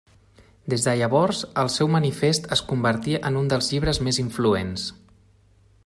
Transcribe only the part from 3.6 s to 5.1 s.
llibres més influents.